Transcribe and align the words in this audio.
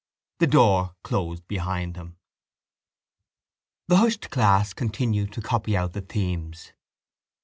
The 0.39 0.47
door 0.47 0.95
closed 1.03 1.47
behind 1.47 1.95
him. 1.95 2.17
The 3.87 3.97
hushed 3.97 4.31
class 4.31 4.73
continued 4.73 5.31
to 5.33 5.43
copy 5.43 5.77
out 5.77 5.93
the 5.93 6.01
themes. 6.01 6.73